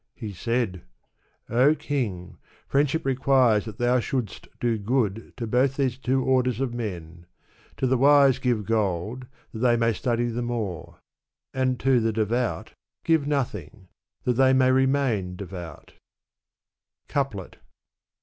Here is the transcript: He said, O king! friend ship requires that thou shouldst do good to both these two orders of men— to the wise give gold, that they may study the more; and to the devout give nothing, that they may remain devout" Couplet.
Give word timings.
He 0.15 0.33
said, 0.33 0.81
O 1.47 1.75
king! 1.75 2.39
friend 2.67 2.89
ship 2.89 3.05
requires 3.05 3.65
that 3.65 3.77
thou 3.77 3.99
shouldst 3.99 4.47
do 4.59 4.79
good 4.79 5.31
to 5.37 5.45
both 5.45 5.75
these 5.77 5.95
two 5.99 6.23
orders 6.23 6.59
of 6.59 6.73
men— 6.73 7.27
to 7.77 7.85
the 7.85 7.99
wise 7.99 8.39
give 8.39 8.65
gold, 8.65 9.27
that 9.53 9.59
they 9.59 9.77
may 9.77 9.93
study 9.93 10.25
the 10.25 10.41
more; 10.41 10.97
and 11.53 11.79
to 11.81 11.99
the 11.99 12.11
devout 12.11 12.73
give 13.03 13.27
nothing, 13.27 13.89
that 14.23 14.33
they 14.37 14.53
may 14.53 14.71
remain 14.71 15.35
devout" 15.35 15.93
Couplet. 17.07 17.57